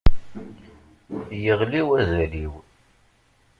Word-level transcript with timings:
Yeɣli 1.43 1.81
wazal-iw. 1.87 2.53